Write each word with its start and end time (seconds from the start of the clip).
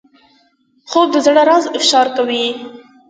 خوب 0.89 1.07
د 1.13 1.17
زړه 1.25 1.41
راز 1.49 1.65
افشا 1.77 2.01
کوي 2.17 2.43